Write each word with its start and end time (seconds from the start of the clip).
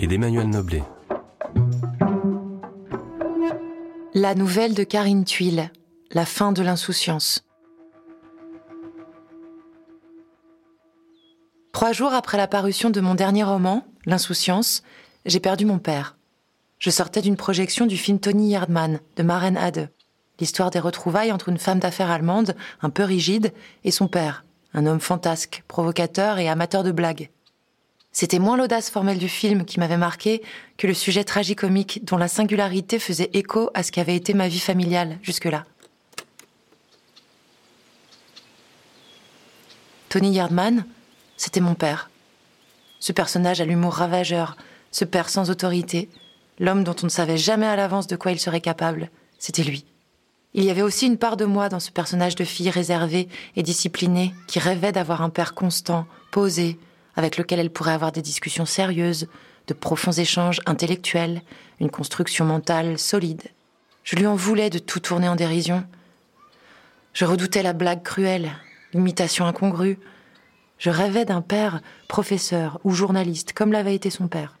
et 0.00 0.06
d'Emmanuel 0.06 0.48
Noblet. 0.48 0.82
La 4.14 4.34
nouvelle 4.34 4.74
de 4.74 4.82
Karine 4.82 5.24
Tuile, 5.24 5.70
La 6.12 6.24
fin 6.24 6.52
de 6.52 6.62
l'insouciance. 6.62 7.44
Trois 11.72 11.92
jours 11.92 12.14
après 12.14 12.38
la 12.38 12.48
parution 12.48 12.88
de 12.88 13.00
mon 13.00 13.14
dernier 13.14 13.44
roman, 13.44 13.86
L'insouciance, 14.06 14.82
j'ai 15.26 15.40
perdu 15.40 15.66
mon 15.66 15.78
père. 15.78 16.16
Je 16.78 16.88
sortais 16.88 17.20
d'une 17.20 17.36
projection 17.36 17.84
du 17.84 17.98
film 17.98 18.18
Tony 18.18 18.52
Yardman 18.52 19.00
de 19.16 19.22
Maren 19.22 19.58
Hade, 19.58 19.90
l'histoire 20.40 20.70
des 20.70 20.80
retrouvailles 20.80 21.30
entre 21.30 21.50
une 21.50 21.58
femme 21.58 21.78
d'affaires 21.78 22.10
allemande, 22.10 22.56
un 22.80 22.88
peu 22.88 23.04
rigide, 23.04 23.52
et 23.84 23.90
son 23.90 24.08
père, 24.08 24.46
un 24.72 24.86
homme 24.86 25.00
fantasque, 25.00 25.62
provocateur 25.68 26.38
et 26.38 26.48
amateur 26.48 26.84
de 26.84 26.90
blagues. 26.90 27.28
C'était 28.12 28.40
moins 28.40 28.56
l'audace 28.56 28.90
formelle 28.90 29.18
du 29.18 29.28
film 29.28 29.64
qui 29.64 29.78
m'avait 29.78 29.96
marqué 29.96 30.42
que 30.76 30.86
le 30.86 30.94
sujet 30.94 31.24
tragicomique 31.24 32.04
dont 32.04 32.16
la 32.16 32.28
singularité 32.28 32.98
faisait 32.98 33.30
écho 33.34 33.70
à 33.74 33.82
ce 33.82 33.92
qu'avait 33.92 34.16
été 34.16 34.34
ma 34.34 34.48
vie 34.48 34.58
familiale 34.58 35.18
jusque-là. 35.22 35.64
Tony 40.08 40.32
Yardman, 40.32 40.84
c'était 41.36 41.60
mon 41.60 41.74
père. 41.74 42.10
Ce 42.98 43.12
personnage 43.12 43.60
à 43.60 43.64
l'humour 43.64 43.94
ravageur, 43.94 44.56
ce 44.90 45.04
père 45.04 45.28
sans 45.28 45.50
autorité, 45.50 46.08
l'homme 46.58 46.82
dont 46.82 46.96
on 47.02 47.06
ne 47.06 47.10
savait 47.10 47.38
jamais 47.38 47.66
à 47.66 47.76
l'avance 47.76 48.08
de 48.08 48.16
quoi 48.16 48.32
il 48.32 48.40
serait 48.40 48.60
capable, 48.60 49.08
c'était 49.38 49.62
lui. 49.62 49.84
Il 50.52 50.64
y 50.64 50.70
avait 50.70 50.82
aussi 50.82 51.06
une 51.06 51.16
part 51.16 51.36
de 51.36 51.44
moi 51.44 51.68
dans 51.68 51.78
ce 51.78 51.92
personnage 51.92 52.34
de 52.34 52.42
fille 52.42 52.70
réservée 52.70 53.28
et 53.54 53.62
disciplinée 53.62 54.34
qui 54.48 54.58
rêvait 54.58 54.90
d'avoir 54.90 55.22
un 55.22 55.30
père 55.30 55.54
constant, 55.54 56.06
posé, 56.32 56.76
avec 57.20 57.36
lequel 57.36 57.60
elle 57.60 57.70
pourrait 57.70 57.92
avoir 57.92 58.12
des 58.12 58.22
discussions 58.22 58.64
sérieuses, 58.64 59.28
de 59.66 59.74
profonds 59.74 60.10
échanges 60.10 60.60
intellectuels, 60.64 61.42
une 61.78 61.90
construction 61.90 62.46
mentale 62.46 62.98
solide. 62.98 63.42
Je 64.04 64.16
lui 64.16 64.26
en 64.26 64.34
voulais 64.34 64.70
de 64.70 64.78
tout 64.78 65.00
tourner 65.00 65.28
en 65.28 65.36
dérision. 65.36 65.84
Je 67.12 67.26
redoutais 67.26 67.62
la 67.62 67.74
blague 67.74 68.02
cruelle, 68.02 68.52
l'imitation 68.94 69.44
incongrue. 69.44 69.98
Je 70.78 70.88
rêvais 70.88 71.26
d'un 71.26 71.42
père 71.42 71.82
professeur 72.08 72.80
ou 72.84 72.92
journaliste, 72.92 73.52
comme 73.52 73.72
l'avait 73.72 73.94
été 73.94 74.08
son 74.08 74.26
père. 74.26 74.58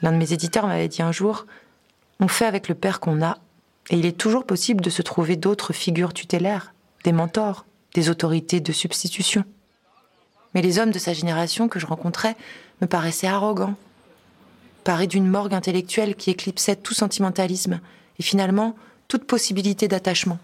L'un 0.00 0.12
de 0.12 0.16
mes 0.16 0.32
éditeurs 0.32 0.66
m'avait 0.66 0.88
dit 0.88 1.02
un 1.02 1.12
jour 1.12 1.44
On 2.18 2.28
fait 2.28 2.46
avec 2.46 2.68
le 2.68 2.74
père 2.74 2.98
qu'on 2.98 3.22
a, 3.22 3.38
et 3.90 3.98
il 3.98 4.06
est 4.06 4.16
toujours 4.16 4.46
possible 4.46 4.82
de 4.82 4.90
se 4.90 5.02
trouver 5.02 5.36
d'autres 5.36 5.74
figures 5.74 6.14
tutélaires, 6.14 6.72
des 7.04 7.12
mentors, 7.12 7.66
des 7.92 8.08
autorités 8.08 8.60
de 8.60 8.72
substitution. 8.72 9.44
Mais 10.54 10.62
les 10.62 10.78
hommes 10.78 10.90
de 10.92 10.98
sa 10.98 11.12
génération 11.12 11.68
que 11.68 11.78
je 11.78 11.86
rencontrais 11.86 12.36
me 12.80 12.86
paraissaient 12.86 13.26
arrogants, 13.26 13.74
parés 14.84 15.06
d'une 15.06 15.26
morgue 15.26 15.54
intellectuelle 15.54 16.14
qui 16.14 16.30
éclipsait 16.30 16.76
tout 16.76 16.94
sentimentalisme 16.94 17.80
et 18.18 18.22
finalement 18.22 18.76
toute 19.08 19.24
possibilité 19.24 19.88
d'attachement. 19.88 20.38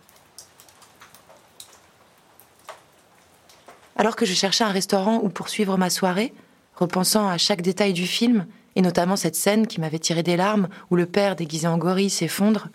Alors 3.97 4.17
que 4.17 4.25
je 4.25 4.33
cherchais 4.33 4.65
un 4.65 4.71
restaurant 4.71 5.21
où 5.23 5.29
poursuivre 5.29 5.77
ma 5.77 5.91
soirée, 5.91 6.33
repensant 6.75 7.29
à 7.29 7.37
chaque 7.37 7.61
détail 7.61 7.93
du 7.93 8.07
film, 8.07 8.47
et 8.77 8.83
notamment 8.83 9.17
cette 9.17 9.37
scène 9.37 9.67
qui 9.67 9.81
m'avait 9.81 9.99
tiré 9.99 10.23
des 10.23 10.37
larmes 10.37 10.69
où 10.91 10.97
le 10.97 11.05
père 11.05 11.37
déguisé 11.37 11.67
en 11.67 11.77
gorille 11.77 12.09
s'effondre, 12.09 12.69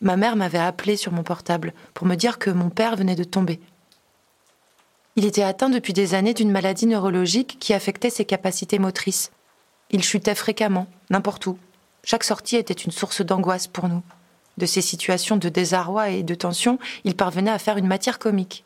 ma 0.00 0.16
mère 0.16 0.34
m'avait 0.34 0.58
appelé 0.58 0.96
sur 0.96 1.12
mon 1.12 1.22
portable 1.22 1.72
pour 1.94 2.06
me 2.06 2.16
dire 2.16 2.38
que 2.38 2.50
mon 2.50 2.68
père 2.68 2.96
venait 2.96 3.14
de 3.14 3.24
tomber. 3.24 3.60
Il 5.14 5.26
était 5.26 5.42
atteint 5.42 5.68
depuis 5.68 5.92
des 5.92 6.14
années 6.14 6.32
d'une 6.32 6.50
maladie 6.50 6.86
neurologique 6.86 7.58
qui 7.60 7.74
affectait 7.74 8.10
ses 8.10 8.24
capacités 8.24 8.78
motrices. 8.78 9.30
Il 9.90 10.02
chutait 10.02 10.34
fréquemment, 10.34 10.86
n'importe 11.10 11.46
où. 11.46 11.58
Chaque 12.02 12.24
sortie 12.24 12.56
était 12.56 12.72
une 12.72 12.92
source 12.92 13.20
d'angoisse 13.20 13.66
pour 13.66 13.88
nous. 13.88 14.02
De 14.56 14.64
ces 14.64 14.80
situations 14.80 15.36
de 15.36 15.50
désarroi 15.50 16.10
et 16.10 16.22
de 16.22 16.34
tension, 16.34 16.78
il 17.04 17.14
parvenait 17.14 17.50
à 17.50 17.58
faire 17.58 17.76
une 17.76 17.86
matière 17.86 18.18
comique. 18.18 18.64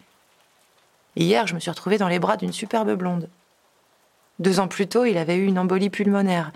hier, 1.17 1.47
je 1.47 1.55
me 1.55 1.61
suis 1.61 1.71
retrouvée 1.71 1.99
dans 1.99 2.09
les 2.09 2.19
bras 2.19 2.37
d'une 2.37 2.53
superbe 2.53 2.95
blonde. 2.95 3.29
Deux 4.39 4.61
ans 4.61 4.69
plus 4.69 4.87
tôt, 4.87 5.05
il 5.05 5.19
avait 5.19 5.37
eu 5.37 5.47
une 5.47 5.59
embolie 5.59 5.91
pulmonaire, 5.91 6.53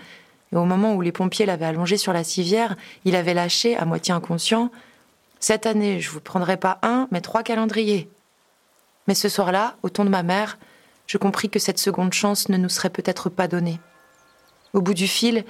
et 0.53 0.55
au 0.55 0.65
moment 0.65 0.93
où 0.93 1.01
les 1.01 1.11
pompiers 1.11 1.45
l'avaient 1.45 1.65
allongé 1.65 1.97
sur 1.97 2.13
la 2.13 2.23
civière, 2.23 2.75
il 3.03 3.15
avait 3.15 3.33
lâché, 3.33 3.75
à 3.75 3.85
moitié 3.85 4.13
inconscient, 4.13 4.71
Cette 5.39 5.65
année, 5.65 5.99
je 5.99 6.11
vous 6.11 6.19
prendrai 6.19 6.57
pas 6.57 6.77
un, 6.83 7.07
mais 7.09 7.21
trois 7.21 7.41
calendriers. 7.41 8.07
Mais 9.07 9.15
ce 9.15 9.29
soir-là, 9.29 9.75
au 9.83 9.89
ton 9.89 10.05
de 10.05 10.09
ma 10.09 10.23
mère, 10.23 10.57
je 11.07 11.17
compris 11.17 11.49
que 11.49 11.59
cette 11.59 11.79
seconde 11.79 12.13
chance 12.13 12.49
ne 12.49 12.57
nous 12.57 12.69
serait 12.69 12.89
peut-être 12.89 13.29
pas 13.29 13.47
donnée. 13.47 13.79
Au 14.73 14.81
bout 14.81 14.93
du 14.93 15.07
fil, 15.07 15.43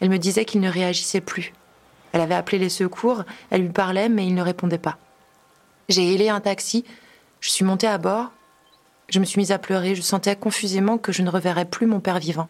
elle 0.00 0.10
me 0.10 0.18
disait 0.18 0.44
qu'il 0.44 0.60
ne 0.60 0.70
réagissait 0.70 1.20
plus. 1.20 1.52
Elle 2.12 2.20
avait 2.20 2.34
appelé 2.34 2.58
les 2.58 2.68
secours, 2.68 3.24
elle 3.50 3.62
lui 3.62 3.68
parlait, 3.68 4.08
mais 4.08 4.26
il 4.26 4.34
ne 4.34 4.42
répondait 4.42 4.78
pas. 4.78 4.98
J'ai 5.88 6.14
hélé 6.14 6.28
un 6.28 6.40
taxi, 6.40 6.84
je 7.40 7.50
suis 7.50 7.64
montée 7.64 7.86
à 7.86 7.98
bord, 7.98 8.32
je 9.08 9.20
me 9.20 9.24
suis 9.24 9.38
mise 9.38 9.52
à 9.52 9.58
pleurer, 9.58 9.94
je 9.94 10.02
sentais 10.02 10.34
confusément 10.34 10.98
que 10.98 11.12
je 11.12 11.22
ne 11.22 11.30
reverrais 11.30 11.66
plus 11.66 11.86
mon 11.86 12.00
père 12.00 12.18
vivant. 12.18 12.48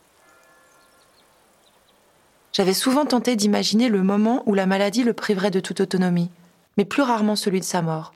J'avais 2.53 2.75
souvent 2.75 3.05
tenté 3.05 3.35
d'imaginer 3.35 3.89
le 3.89 4.03
moment 4.03 4.43
où 4.47 4.55
la 4.55 4.67
maladie 4.67 5.03
le 5.03 5.13
priverait 5.13 5.51
de 5.51 5.61
toute 5.61 5.81
autonomie, 5.81 6.31
mais 6.77 6.85
plus 6.85 7.03
rarement 7.03 7.37
celui 7.37 7.59
de 7.59 7.65
sa 7.65 7.83
mort 7.83 8.13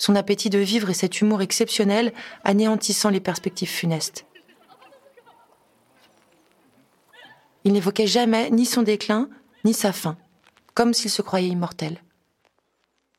son 0.00 0.16
appétit 0.16 0.48
de 0.48 0.58
vivre 0.58 0.88
et 0.88 0.94
cet 0.94 1.20
humour 1.20 1.42
exceptionnel 1.42 2.12
anéantissant 2.42 3.10
les 3.10 3.20
perspectives 3.20 3.68
funestes. 3.68 4.24
Il 7.64 7.74
n'évoquait 7.74 8.06
jamais 8.06 8.50
ni 8.50 8.64
son 8.64 8.82
déclin, 8.82 9.28
ni 9.62 9.74
sa 9.74 9.92
fin, 9.92 10.16
comme 10.72 10.94
s'il 10.94 11.10
se 11.10 11.20
croyait 11.20 11.50
immortel. 11.50 12.02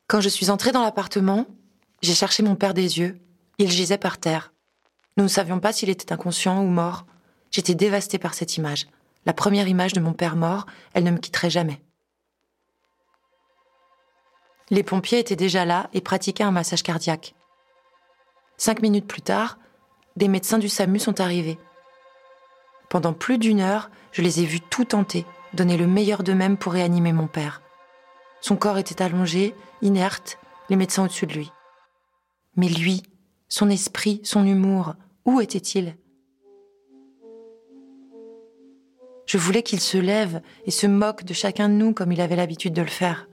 Quand 0.08 0.20
je 0.20 0.28
suis 0.28 0.50
entrée 0.50 0.72
dans 0.72 0.82
l'appartement, 0.82 1.46
j'ai 2.02 2.14
cherché 2.14 2.42
mon 2.42 2.56
père 2.56 2.74
des 2.74 2.98
yeux. 2.98 3.20
Il 3.58 3.70
gisait 3.70 3.96
par 3.96 4.18
terre. 4.18 4.52
Nous 5.16 5.22
ne 5.22 5.28
savions 5.28 5.60
pas 5.60 5.72
s'il 5.72 5.88
était 5.88 6.12
inconscient 6.12 6.64
ou 6.64 6.68
mort. 6.68 7.06
J'étais 7.52 7.76
dévastée 7.76 8.18
par 8.18 8.34
cette 8.34 8.56
image. 8.56 8.88
La 9.24 9.32
première 9.32 9.68
image 9.68 9.92
de 9.92 10.00
mon 10.00 10.14
père 10.14 10.34
mort, 10.34 10.66
elle 10.94 11.04
ne 11.04 11.12
me 11.12 11.18
quitterait 11.18 11.48
jamais. 11.48 11.80
Les 14.72 14.82
pompiers 14.82 15.18
étaient 15.18 15.36
déjà 15.36 15.66
là 15.66 15.90
et 15.92 16.00
pratiquaient 16.00 16.44
un 16.44 16.50
massage 16.50 16.82
cardiaque. 16.82 17.34
Cinq 18.56 18.80
minutes 18.80 19.06
plus 19.06 19.20
tard, 19.20 19.58
des 20.16 20.28
médecins 20.28 20.58
du 20.58 20.70
SAMU 20.70 20.98
sont 20.98 21.20
arrivés. 21.20 21.58
Pendant 22.88 23.12
plus 23.12 23.36
d'une 23.36 23.60
heure, 23.60 23.90
je 24.12 24.22
les 24.22 24.40
ai 24.40 24.46
vus 24.46 24.62
tout 24.62 24.86
tenter, 24.86 25.26
donner 25.52 25.76
le 25.76 25.86
meilleur 25.86 26.22
d'eux-mêmes 26.22 26.56
pour 26.56 26.72
réanimer 26.72 27.12
mon 27.12 27.26
père. 27.26 27.60
Son 28.40 28.56
corps 28.56 28.78
était 28.78 29.02
allongé, 29.02 29.54
inerte, 29.82 30.38
les 30.70 30.76
médecins 30.76 31.04
au-dessus 31.04 31.26
de 31.26 31.34
lui. 31.34 31.52
Mais 32.56 32.68
lui, 32.68 33.02
son 33.48 33.68
esprit, 33.68 34.22
son 34.24 34.46
humour, 34.46 34.94
où 35.26 35.42
était-il? 35.42 35.98
Je 39.26 39.36
voulais 39.36 39.62
qu'il 39.62 39.80
se 39.80 39.98
lève 39.98 40.40
et 40.64 40.70
se 40.70 40.86
moque 40.86 41.24
de 41.24 41.34
chacun 41.34 41.68
de 41.68 41.74
nous 41.74 41.92
comme 41.92 42.10
il 42.10 42.22
avait 42.22 42.36
l'habitude 42.36 42.72
de 42.72 42.80
le 42.80 42.88
faire. 42.88 43.28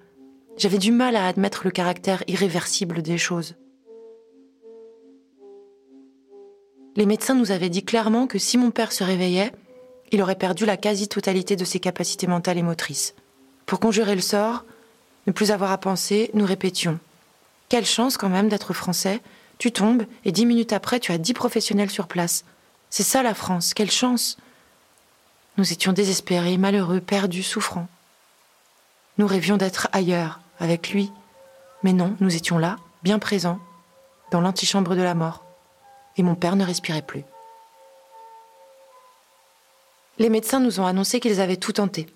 J'avais 0.59 0.77
du 0.77 0.91
mal 0.91 1.15
à 1.15 1.25
admettre 1.25 1.61
le 1.63 1.71
caractère 1.71 2.21
irréversible 2.27 3.01
des 3.01 3.17
choses. 3.17 3.55
Les 6.97 7.05
médecins 7.05 7.33
nous 7.33 7.51
avaient 7.51 7.69
dit 7.69 7.85
clairement 7.85 8.27
que 8.27 8.37
si 8.37 8.57
mon 8.57 8.69
père 8.69 8.91
se 8.91 9.05
réveillait, 9.05 9.53
il 10.11 10.21
aurait 10.21 10.35
perdu 10.35 10.65
la 10.65 10.75
quasi-totalité 10.75 11.55
de 11.55 11.63
ses 11.63 11.79
capacités 11.79 12.27
mentales 12.27 12.57
et 12.57 12.61
motrices. 12.61 13.15
Pour 13.67 13.79
conjurer 13.79 14.15
le 14.15 14.21
sort, 14.21 14.65
ne 15.27 15.31
plus 15.31 15.51
avoir 15.51 15.71
à 15.71 15.77
penser, 15.77 16.29
nous 16.33 16.45
répétions 16.45 16.99
Quelle 17.69 17.85
chance 17.85 18.17
quand 18.17 18.27
même 18.27 18.49
d'être 18.49 18.73
français 18.73 19.21
Tu 19.59 19.71
tombes 19.71 20.03
et 20.25 20.33
dix 20.33 20.45
minutes 20.45 20.73
après, 20.73 20.99
tu 20.99 21.13
as 21.13 21.17
dix 21.17 21.33
professionnels 21.33 21.89
sur 21.89 22.07
place. 22.07 22.43
C'est 22.89 23.03
ça 23.03 23.23
la 23.23 23.33
France, 23.33 23.73
quelle 23.73 23.91
chance 23.91 24.35
Nous 25.57 25.71
étions 25.71 25.93
désespérés, 25.93 26.57
malheureux, 26.57 26.99
perdus, 26.99 27.43
souffrants. 27.43 27.87
Nous 29.17 29.27
rêvions 29.27 29.55
d'être 29.55 29.87
ailleurs, 29.93 30.41
avec 30.59 30.91
lui. 30.91 31.11
Mais 31.83 31.93
non, 31.93 32.15
nous 32.19 32.35
étions 32.35 32.57
là, 32.57 32.77
bien 33.03 33.19
présents, 33.19 33.59
dans 34.31 34.41
l'antichambre 34.41 34.95
de 34.95 35.01
la 35.01 35.15
mort. 35.15 35.45
Et 36.17 36.23
mon 36.23 36.35
père 36.35 36.55
ne 36.55 36.65
respirait 36.65 37.01
plus. 37.01 37.23
Les 40.17 40.29
médecins 40.29 40.59
nous 40.59 40.79
ont 40.81 40.85
annoncé 40.85 41.19
qu'ils 41.19 41.39
avaient 41.39 41.57
tout 41.57 41.73
tenté. 41.73 42.07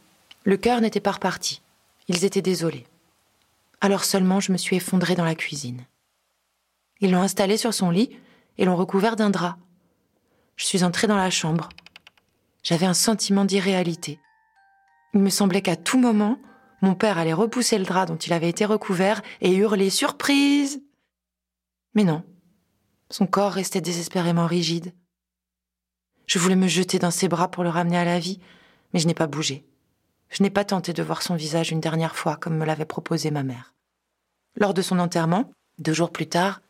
Le 0.44 0.58
cœur 0.58 0.82
n'était 0.82 1.00
pas 1.00 1.14
reparti. 1.14 1.62
Ils 2.10 2.26
étaient 2.26 2.42
désolés. 2.42 2.86
Alors 3.80 4.04
seulement 4.04 4.42
je 4.42 4.52
me 4.52 4.58
suis 4.58 4.76
effondrée 4.76 5.16
dans 5.16 5.24
la 5.24 5.36
cuisine. 5.36 5.86
Ils 7.00 7.12
l'ont 7.12 7.22
installé 7.22 7.58
sur 7.58 7.74
son 7.74 7.90
lit 7.90 8.10
et 8.58 8.66
l'ont 8.66 8.76
recouvert 8.76 9.16
d'un 9.16 9.30
drap. 9.30 9.58
Je 10.58 10.66
suis 10.66 10.84
entrée 10.84 11.08
dans 11.08 11.18
la 11.18 11.30
chambre. 11.30 11.70
J'avais 12.62 12.86
un 12.86 12.94
sentiment 12.94 13.46
d'irréalité. 13.46 14.20
Il 15.14 15.22
me 15.22 15.30
semblait 15.30 15.62
qu'à 15.62 15.76
tout 15.76 16.00
moment, 16.00 16.38
mon 16.84 16.96
père 16.96 17.18
allait 17.18 17.34
repousser 17.34 17.78
le 17.78 17.86
drap 17.86 18.06
dont 18.06 18.18
il 18.18 18.34
avait 18.34 18.50
été 18.50 18.66
recouvert 18.66 19.22
et 19.40 19.54
hurler 19.56 19.90
Surprise 19.90 20.82
Mais 21.96 22.04
non. 22.04 22.24
Son 23.10 23.26
corps 23.26 23.54
restait 23.54 23.80
désespérément 23.80 24.48
rigide. 24.48 24.94
Je 26.28 26.40
voulais 26.40 26.58
me 26.58 26.68
jeter 26.68 27.00
dans 27.00 27.10
ses 27.10 27.30
bras 27.30 27.50
pour 27.50 27.64
le 27.64 27.70
ramener 27.70 27.98
à 27.98 28.04
la 28.04 28.20
vie, 28.20 28.42
mais 28.94 29.00
je 29.00 29.08
n'ai 29.08 29.14
pas 29.14 29.28
bougé. 29.28 29.64
Je 30.30 30.44
n'ai 30.44 30.50
pas 30.50 30.66
tenté 30.66 30.92
de 30.92 31.02
voir 31.02 31.22
son 31.22 31.36
visage 31.36 31.72
une 31.72 31.80
dernière 31.80 32.18
fois 32.18 32.36
comme 32.36 32.58
me 32.58 32.66
l'avait 32.66 32.84
proposé 32.84 33.32
ma 33.32 33.44
mère. 33.44 33.74
Lors 34.58 34.74
de 34.74 34.82
son 34.82 35.00
enterrement, 35.00 35.50
deux 35.80 35.94
jours 35.94 36.12
plus 36.12 36.28
tard, 36.28 36.62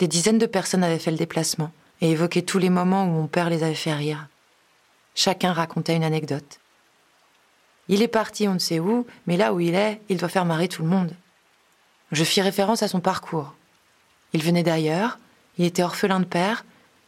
des 0.00 0.08
dizaines 0.08 0.38
de 0.38 0.46
personnes 0.46 0.82
avaient 0.82 0.98
fait 0.98 1.12
le 1.12 1.16
déplacement 1.16 1.70
et 2.00 2.10
évoqué 2.10 2.44
tous 2.44 2.58
les 2.58 2.70
moments 2.70 3.04
où 3.04 3.10
mon 3.10 3.28
père 3.28 3.50
les 3.50 3.62
avait 3.62 3.74
fait 3.74 3.94
rire. 3.94 4.28
Chacun 5.14 5.52
racontait 5.52 5.94
une 5.94 6.02
anecdote. 6.02 6.58
Il 7.88 8.02
est 8.02 8.08
parti 8.08 8.46
on 8.48 8.54
ne 8.54 8.58
sait 8.58 8.80
où, 8.80 9.06
mais 9.26 9.36
là 9.36 9.54
où 9.54 9.60
il 9.60 9.74
est, 9.74 10.00
il 10.08 10.18
doit 10.18 10.28
faire 10.28 10.44
marrer 10.44 10.68
tout 10.68 10.82
le 10.82 10.88
monde. 10.88 11.14
Je 12.12 12.24
fis 12.24 12.40
référence 12.40 12.82
à 12.82 12.88
son 12.88 13.00
parcours. 13.00 13.54
Il 14.32 14.42
venait 14.42 14.62
d'ailleurs, 14.62 15.18
il 15.56 15.64
était 15.64 15.82
orphelin 15.82 16.20
de 16.20 16.24
père, 16.24 16.64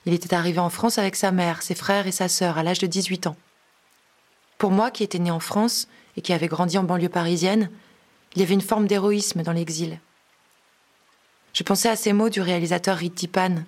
il 0.07 0.15
était 0.15 0.35
arrivé 0.35 0.59
en 0.59 0.71
France 0.71 0.99
avec 0.99 1.17
sa 1.17 1.31
mère, 1.31 1.63
ses 1.63 1.75
frères 1.75 2.07
et 2.07 2.13
sa 2.13 2.29
sœur 2.29 2.57
à 2.57 2.63
l'âge 2.63 2.79
de 2.79 2.87
18 2.87 3.27
ans. 3.27 3.37
Pour 4.59 4.71
moi, 4.71 4.91
qui 4.91 5.03
étais 5.03 5.19
né 5.19 5.31
en 5.31 5.41
France 5.41 5.89
et 6.17 6.23
qui 6.23 6.33
avait 6.33 6.49
grandi 6.49 6.79
en 6.79 6.83
banlieue 6.83 7.09
parisienne, 7.09 7.71
il 8.35 8.41
y 8.41 8.43
avait 8.43 8.55
une 8.55 8.61
forme 8.61 8.87
d'héroïsme 8.87 9.43
dans 9.43 9.53
l'exil. 9.53 10.01
Je 11.53 11.63
pensais 11.63 11.89
à 11.89 11.97
ces 11.97 12.13
mots 12.13 12.29
du 12.29 12.41
réalisateur 12.41 12.97
Rittipan. 12.97 13.65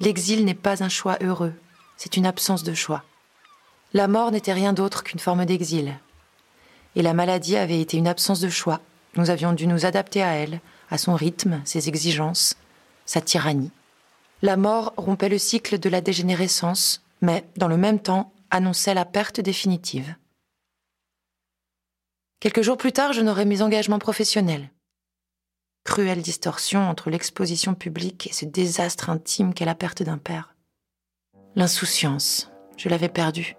L'exil 0.00 0.44
n'est 0.44 0.54
pas 0.54 0.82
un 0.82 0.88
choix 0.88 1.18
heureux, 1.20 1.54
c'est 1.96 2.16
une 2.16 2.26
absence 2.26 2.62
de 2.62 2.74
choix. 2.74 3.02
La 3.94 4.06
mort 4.06 4.30
n'était 4.30 4.52
rien 4.52 4.72
d'autre 4.72 5.02
qu'une 5.02 5.20
forme 5.20 5.44
d'exil. 5.46 5.98
Et 6.98 7.02
la 7.02 7.14
maladie 7.14 7.56
avait 7.56 7.80
été 7.80 7.96
une 7.96 8.08
absence 8.08 8.40
de 8.40 8.48
choix. 8.48 8.80
Nous 9.14 9.30
avions 9.30 9.52
dû 9.52 9.68
nous 9.68 9.86
adapter 9.86 10.20
à 10.20 10.32
elle, 10.32 10.60
à 10.90 10.98
son 10.98 11.14
rythme, 11.14 11.62
ses 11.64 11.88
exigences, 11.88 12.56
sa 13.06 13.20
tyrannie. 13.20 13.70
La 14.42 14.56
mort 14.56 14.94
rompait 14.96 15.28
le 15.28 15.38
cycle 15.38 15.78
de 15.78 15.88
la 15.88 16.00
dégénérescence, 16.00 17.04
mais, 17.20 17.48
dans 17.56 17.68
le 17.68 17.76
même 17.76 18.00
temps, 18.00 18.32
annonçait 18.50 18.94
la 18.94 19.04
perte 19.04 19.40
définitive. 19.40 20.16
Quelques 22.40 22.62
jours 22.62 22.76
plus 22.76 22.92
tard, 22.92 23.12
je 23.12 23.20
n'aurais 23.20 23.44
mes 23.44 23.62
engagements 23.62 24.00
professionnels. 24.00 24.68
Cruelle 25.84 26.22
distorsion 26.22 26.80
entre 26.88 27.10
l'exposition 27.10 27.74
publique 27.74 28.26
et 28.26 28.32
ce 28.32 28.44
désastre 28.44 29.08
intime 29.08 29.54
qu'est 29.54 29.64
la 29.64 29.76
perte 29.76 30.02
d'un 30.02 30.18
père. 30.18 30.56
L'insouciance, 31.54 32.50
je 32.76 32.88
l'avais 32.88 33.08
perdue. 33.08 33.56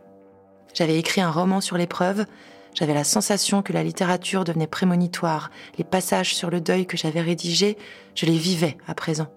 J'avais 0.73 0.99
écrit 0.99 1.21
un 1.21 1.31
roman 1.31 1.61
sur 1.61 1.77
l'épreuve, 1.77 2.25
j'avais 2.73 2.93
la 2.93 3.03
sensation 3.03 3.61
que 3.61 3.73
la 3.73 3.83
littérature 3.83 4.43
devenait 4.43 4.67
prémonitoire, 4.67 5.49
les 5.77 5.83
passages 5.83 6.35
sur 6.35 6.49
le 6.49 6.61
deuil 6.61 6.85
que 6.85 6.97
j'avais 6.97 7.21
rédigés, 7.21 7.77
je 8.15 8.25
les 8.25 8.37
vivais 8.37 8.77
à 8.87 8.93
présent. 8.93 9.27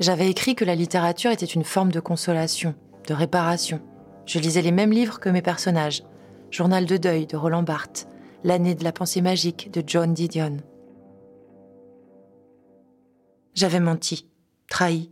J'avais 0.00 0.28
écrit 0.28 0.54
que 0.54 0.64
la 0.64 0.74
littérature 0.74 1.30
était 1.30 1.44
une 1.46 1.64
forme 1.64 1.92
de 1.92 2.00
consolation, 2.00 2.74
de 3.06 3.14
réparation. 3.14 3.80
Je 4.26 4.38
lisais 4.38 4.62
les 4.62 4.72
mêmes 4.72 4.92
livres 4.92 5.20
que 5.20 5.28
mes 5.28 5.42
personnages. 5.42 6.02
Journal 6.50 6.86
de 6.86 6.96
deuil 6.96 7.26
de 7.26 7.36
Roland 7.36 7.62
Barthes, 7.62 8.08
L'année 8.46 8.74
de 8.74 8.84
la 8.84 8.92
pensée 8.92 9.22
magique 9.22 9.70
de 9.72 9.82
John 9.86 10.12
Didion. 10.12 10.58
J'avais 13.54 13.80
menti, 13.80 14.28
trahi. 14.68 15.10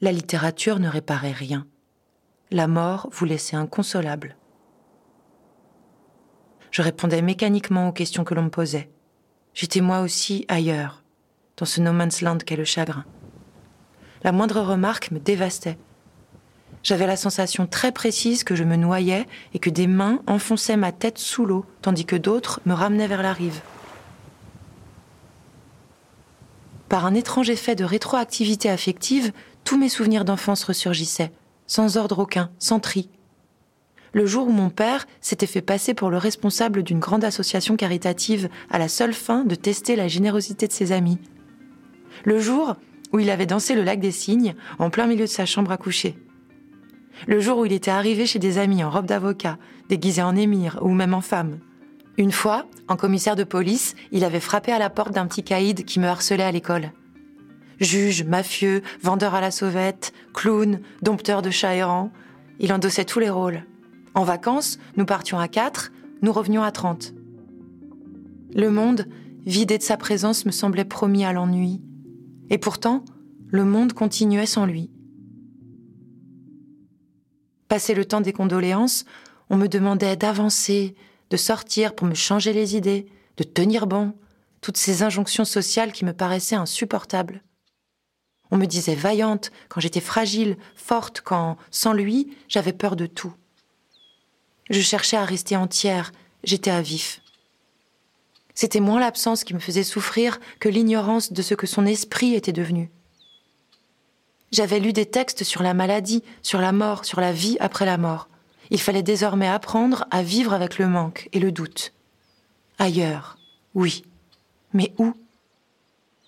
La 0.00 0.10
littérature 0.10 0.78
ne 0.78 0.88
réparait 0.88 1.32
rien. 1.32 1.66
La 2.50 2.66
mort 2.66 3.10
vous 3.12 3.26
laissait 3.26 3.56
inconsolable. 3.56 4.36
Je 6.70 6.82
répondais 6.82 7.22
mécaniquement 7.22 7.88
aux 7.88 7.92
questions 7.92 8.24
que 8.24 8.34
l'on 8.34 8.42
me 8.42 8.50
posait. 8.50 8.90
J'étais 9.54 9.80
moi 9.80 10.00
aussi 10.00 10.44
ailleurs, 10.48 11.02
dans 11.56 11.66
ce 11.66 11.80
no 11.80 11.92
man's 11.92 12.22
land 12.22 12.38
qu'est 12.38 12.56
le 12.56 12.64
chagrin 12.64 13.04
la 14.22 14.32
moindre 14.32 14.60
remarque 14.60 15.10
me 15.10 15.18
dévastait. 15.18 15.78
J'avais 16.82 17.06
la 17.06 17.16
sensation 17.16 17.66
très 17.66 17.92
précise 17.92 18.44
que 18.44 18.54
je 18.54 18.64
me 18.64 18.76
noyais 18.76 19.26
et 19.54 19.58
que 19.58 19.70
des 19.70 19.86
mains 19.86 20.20
enfonçaient 20.26 20.76
ma 20.76 20.92
tête 20.92 21.18
sous 21.18 21.44
l'eau, 21.44 21.66
tandis 21.82 22.06
que 22.06 22.16
d'autres 22.16 22.60
me 22.64 22.72
ramenaient 22.72 23.06
vers 23.06 23.22
la 23.22 23.32
rive. 23.32 23.60
Par 26.88 27.06
un 27.06 27.14
étrange 27.14 27.50
effet 27.50 27.76
de 27.76 27.84
rétroactivité 27.84 28.68
affective, 28.70 29.32
tous 29.64 29.78
mes 29.78 29.88
souvenirs 29.88 30.24
d'enfance 30.24 30.64
ressurgissaient, 30.64 31.32
sans 31.66 31.96
ordre 31.96 32.18
aucun, 32.18 32.50
sans 32.58 32.80
tri. 32.80 33.10
Le 34.12 34.26
jour 34.26 34.48
où 34.48 34.52
mon 34.52 34.70
père 34.70 35.06
s'était 35.20 35.46
fait 35.46 35.62
passer 35.62 35.94
pour 35.94 36.10
le 36.10 36.16
responsable 36.16 36.82
d'une 36.82 36.98
grande 36.98 37.24
association 37.24 37.76
caritative 37.76 38.48
à 38.70 38.78
la 38.78 38.88
seule 38.88 39.14
fin 39.14 39.44
de 39.44 39.54
tester 39.54 39.94
la 39.96 40.08
générosité 40.08 40.66
de 40.66 40.72
ses 40.72 40.92
amis. 40.92 41.18
Le 42.24 42.40
jour 42.40 42.76
où 43.12 43.18
il 43.18 43.30
avait 43.30 43.46
dansé 43.46 43.74
le 43.74 43.82
lac 43.82 44.00
des 44.00 44.10
cygnes 44.10 44.54
en 44.78 44.90
plein 44.90 45.06
milieu 45.06 45.24
de 45.24 45.30
sa 45.30 45.46
chambre 45.46 45.72
à 45.72 45.76
coucher. 45.76 46.16
Le 47.26 47.40
jour 47.40 47.58
où 47.58 47.66
il 47.66 47.72
était 47.72 47.90
arrivé 47.90 48.26
chez 48.26 48.38
des 48.38 48.58
amis 48.58 48.82
en 48.82 48.90
robe 48.90 49.06
d'avocat, 49.06 49.58
déguisé 49.88 50.22
en 50.22 50.36
émir 50.36 50.78
ou 50.82 50.90
même 50.90 51.14
en 51.14 51.20
femme. 51.20 51.58
Une 52.16 52.32
fois, 52.32 52.66
en 52.88 52.96
commissaire 52.96 53.36
de 53.36 53.44
police, 53.44 53.94
il 54.10 54.24
avait 54.24 54.40
frappé 54.40 54.72
à 54.72 54.78
la 54.78 54.90
porte 54.90 55.12
d'un 55.12 55.26
petit 55.26 55.42
caïd 55.42 55.84
qui 55.84 56.00
me 56.00 56.08
harcelait 56.08 56.42
à 56.42 56.52
l'école. 56.52 56.92
Juge, 57.80 58.24
mafieux, 58.24 58.82
vendeur 59.02 59.34
à 59.34 59.40
la 59.40 59.50
sauvette, 59.50 60.12
clown, 60.34 60.80
dompteur 61.02 61.40
de 61.40 61.50
chats 61.50 61.74
errants, 61.74 62.10
il 62.58 62.72
endossait 62.72 63.04
tous 63.04 63.20
les 63.20 63.30
rôles. 63.30 63.64
En 64.14 64.24
vacances, 64.24 64.78
nous 64.96 65.06
partions 65.06 65.38
à 65.38 65.48
quatre, 65.48 65.92
nous 66.22 66.32
revenions 66.32 66.62
à 66.62 66.72
trente. 66.72 67.14
Le 68.54 68.70
monde, 68.70 69.06
vidé 69.46 69.78
de 69.78 69.82
sa 69.82 69.96
présence, 69.96 70.44
me 70.46 70.50
semblait 70.50 70.84
promis 70.84 71.24
à 71.24 71.32
l'ennui, 71.32 71.80
et 72.50 72.58
pourtant, 72.58 73.04
le 73.48 73.64
monde 73.64 73.92
continuait 73.92 74.46
sans 74.46 74.66
lui. 74.66 74.90
Passé 77.68 77.94
le 77.94 78.04
temps 78.04 78.20
des 78.20 78.32
condoléances, 78.32 79.04
on 79.48 79.56
me 79.56 79.68
demandait 79.68 80.16
d'avancer, 80.16 80.96
de 81.30 81.36
sortir 81.36 81.94
pour 81.94 82.06
me 82.08 82.14
changer 82.14 82.52
les 82.52 82.76
idées, 82.76 83.06
de 83.36 83.44
tenir 83.44 83.86
bon, 83.86 84.14
toutes 84.60 84.76
ces 84.76 85.04
injonctions 85.04 85.44
sociales 85.44 85.92
qui 85.92 86.04
me 86.04 86.12
paraissaient 86.12 86.56
insupportables. 86.56 87.42
On 88.50 88.56
me 88.56 88.66
disait 88.66 88.96
vaillante 88.96 89.52
quand 89.68 89.80
j'étais 89.80 90.00
fragile, 90.00 90.56
forte 90.74 91.20
quand, 91.20 91.56
sans 91.70 91.92
lui, 91.92 92.36
j'avais 92.48 92.72
peur 92.72 92.96
de 92.96 93.06
tout. 93.06 93.32
Je 94.70 94.80
cherchais 94.80 95.16
à 95.16 95.24
rester 95.24 95.56
entière, 95.56 96.12
j'étais 96.44 96.70
à 96.70 96.80
vif. 96.80 97.20
C'était 98.54 98.80
moins 98.80 99.00
l'absence 99.00 99.42
qui 99.42 99.52
me 99.52 99.58
faisait 99.58 99.82
souffrir 99.82 100.38
que 100.60 100.68
l'ignorance 100.68 101.32
de 101.32 101.42
ce 101.42 101.54
que 101.54 101.66
son 101.66 101.86
esprit 101.86 102.34
était 102.34 102.52
devenu. 102.52 102.90
J'avais 104.52 104.78
lu 104.78 104.92
des 104.92 105.06
textes 105.06 105.44
sur 105.44 105.62
la 105.62 105.74
maladie, 105.74 106.22
sur 106.42 106.60
la 106.60 106.72
mort, 106.72 107.04
sur 107.04 107.20
la 107.20 107.32
vie 107.32 107.56
après 107.60 107.84
la 107.84 107.98
mort. 107.98 108.28
Il 108.70 108.80
fallait 108.80 109.02
désormais 109.02 109.48
apprendre 109.48 110.06
à 110.10 110.22
vivre 110.22 110.52
avec 110.52 110.78
le 110.78 110.86
manque 110.86 111.28
et 111.32 111.40
le 111.40 111.50
doute. 111.50 111.92
Ailleurs, 112.78 113.38
oui. 113.74 114.04
Mais 114.72 114.92
où? 114.98 115.14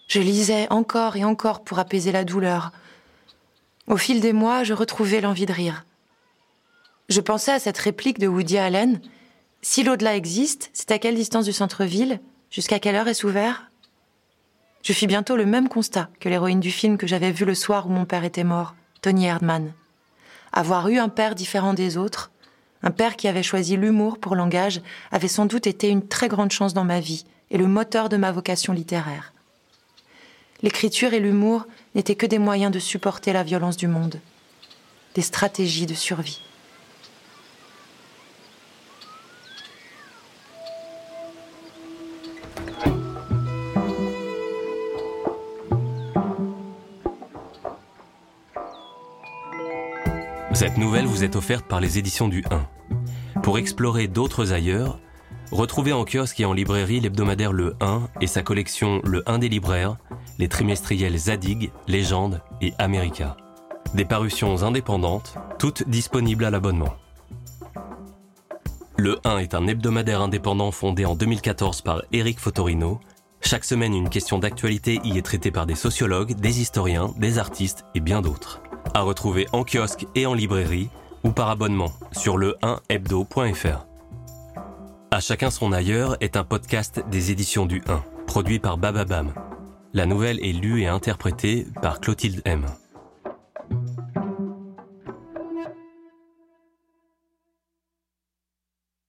Je 0.08 0.20
lisais 0.20 0.66
encore 0.70 1.16
et 1.16 1.24
encore 1.24 1.62
pour 1.62 1.78
apaiser 1.78 2.10
la 2.10 2.24
douleur. 2.24 2.72
Au 3.86 3.96
fil 3.96 4.20
des 4.20 4.32
mois, 4.32 4.64
je 4.64 4.74
retrouvais 4.74 5.20
l'envie 5.20 5.46
de 5.46 5.52
rire. 5.52 5.84
Je 7.12 7.20
pensais 7.20 7.52
à 7.52 7.58
cette 7.58 7.76
réplique 7.76 8.18
de 8.18 8.26
Woody 8.26 8.56
Allen 8.56 8.98
si 9.60 9.82
l'au-delà 9.82 10.16
existe, 10.16 10.70
c'est 10.72 10.92
à 10.92 10.98
quelle 10.98 11.14
distance 11.14 11.44
du 11.44 11.52
centre-ville? 11.52 12.20
Jusqu'à 12.50 12.78
quelle 12.78 12.94
heure 12.94 13.06
est-ce 13.06 13.26
ouvert? 13.26 13.70
Je 14.82 14.94
fis 14.94 15.06
bientôt 15.06 15.36
le 15.36 15.44
même 15.44 15.68
constat 15.68 16.08
que 16.20 16.30
l'héroïne 16.30 16.60
du 16.60 16.70
film 16.70 16.96
que 16.96 17.06
j'avais 17.06 17.30
vu 17.30 17.44
le 17.44 17.54
soir 17.54 17.86
où 17.86 17.90
mon 17.90 18.06
père 18.06 18.24
était 18.24 18.44
mort, 18.44 18.74
Tony 19.02 19.26
Erdmann. 19.26 19.74
Avoir 20.54 20.88
eu 20.88 20.96
un 20.96 21.10
père 21.10 21.34
différent 21.34 21.74
des 21.74 21.98
autres, 21.98 22.30
un 22.82 22.90
père 22.90 23.16
qui 23.16 23.28
avait 23.28 23.42
choisi 23.42 23.76
l'humour 23.76 24.16
pour 24.16 24.34
langage, 24.34 24.80
avait 25.10 25.28
sans 25.28 25.44
doute 25.44 25.66
été 25.66 25.90
une 25.90 26.08
très 26.08 26.28
grande 26.28 26.50
chance 26.50 26.72
dans 26.72 26.84
ma 26.84 27.00
vie 27.00 27.26
et 27.50 27.58
le 27.58 27.66
moteur 27.66 28.08
de 28.08 28.16
ma 28.16 28.32
vocation 28.32 28.72
littéraire. 28.72 29.34
L'écriture 30.62 31.12
et 31.12 31.20
l'humour 31.20 31.66
n'étaient 31.94 32.14
que 32.14 32.24
des 32.24 32.38
moyens 32.38 32.72
de 32.72 32.78
supporter 32.78 33.34
la 33.34 33.42
violence 33.42 33.76
du 33.76 33.86
monde, 33.86 34.18
des 35.14 35.20
stratégies 35.20 35.84
de 35.84 35.92
survie. 35.92 36.40
Cette 50.54 50.76
nouvelle 50.76 51.06
vous 51.06 51.24
est 51.24 51.34
offerte 51.34 51.64
par 51.64 51.80
les 51.80 51.98
éditions 51.98 52.28
du 52.28 52.44
1. 52.50 53.40
Pour 53.40 53.56
explorer 53.56 54.06
d'autres 54.06 54.52
ailleurs, 54.52 54.98
retrouvez 55.50 55.94
en 55.94 56.04
kiosque 56.04 56.40
et 56.40 56.44
en 56.44 56.52
librairie 56.52 57.00
l'hebdomadaire 57.00 57.52
Le 57.52 57.74
1 57.80 58.08
et 58.20 58.26
sa 58.26 58.42
collection 58.42 59.00
Le 59.02 59.28
1 59.28 59.38
des 59.38 59.48
libraires, 59.48 59.96
les 60.38 60.48
trimestriels 60.48 61.16
Zadig, 61.16 61.72
Légende 61.88 62.42
et 62.60 62.74
America. 62.78 63.36
Des 63.94 64.04
parutions 64.04 64.62
indépendantes, 64.62 65.36
toutes 65.58 65.88
disponibles 65.88 66.44
à 66.44 66.50
l'abonnement. 66.50 66.94
Le 68.98 69.18
1 69.24 69.38
est 69.38 69.54
un 69.54 69.66
hebdomadaire 69.66 70.20
indépendant 70.20 70.70
fondé 70.70 71.06
en 71.06 71.14
2014 71.14 71.80
par 71.80 72.02
Eric 72.12 72.38
Fotorino. 72.38 73.00
Chaque 73.40 73.64
semaine, 73.64 73.94
une 73.94 74.10
question 74.10 74.38
d'actualité 74.38 75.00
y 75.02 75.16
est 75.16 75.22
traitée 75.22 75.50
par 75.50 75.64
des 75.64 75.74
sociologues, 75.74 76.34
des 76.34 76.60
historiens, 76.60 77.12
des 77.16 77.38
artistes 77.38 77.84
et 77.94 78.00
bien 78.00 78.20
d'autres. 78.20 78.60
À 78.94 79.02
retrouver 79.02 79.46
en 79.52 79.64
kiosque 79.64 80.06
et 80.14 80.26
en 80.26 80.34
librairie 80.34 80.90
ou 81.24 81.30
par 81.30 81.48
abonnement 81.50 81.92
sur 82.12 82.36
le 82.36 82.56
1hebdo.fr. 82.62 83.86
À 85.10 85.20
chacun 85.20 85.50
son 85.50 85.72
ailleurs 85.72 86.16
est 86.20 86.36
un 86.36 86.44
podcast 86.44 87.04
des 87.10 87.30
éditions 87.30 87.66
du 87.66 87.82
1, 87.86 88.02
produit 88.26 88.58
par 88.58 88.78
Bababam. 88.78 89.32
La 89.92 90.06
nouvelle 90.06 90.44
est 90.44 90.52
lue 90.52 90.82
et 90.82 90.88
interprétée 90.88 91.66
par 91.82 92.00
Clotilde 92.00 92.40
M. 92.44 92.64